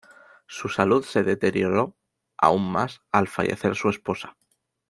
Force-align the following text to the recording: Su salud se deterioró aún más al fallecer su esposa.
Su 0.47 0.67
salud 0.67 1.05
se 1.05 1.21
deterioró 1.21 1.95
aún 2.35 2.71
más 2.71 3.03
al 3.11 3.27
fallecer 3.27 3.75
su 3.75 3.87
esposa. 3.87 4.35